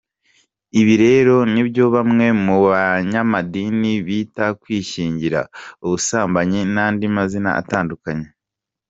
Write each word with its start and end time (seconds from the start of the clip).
Ibi 0.79 0.95
rero 1.05 1.35
nibyo 1.53 1.85
bamwe 1.95 2.27
mu 2.45 2.55
banyamadini 2.67 3.91
bita 4.07 4.45
kwishyingira, 4.61 5.41
ubusambanyi 5.85 6.59
n’andi 6.73 7.05
mazina 7.15 7.49
atandukanye. 7.61 8.27